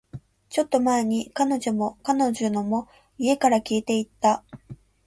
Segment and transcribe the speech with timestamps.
[0.49, 2.87] ちょっと前に、彼女も、彼女のものも、
[3.19, 4.43] 家から消えていった